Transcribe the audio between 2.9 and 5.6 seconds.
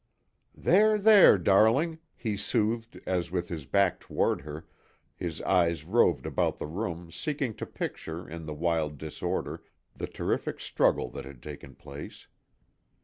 as with his back toward her, his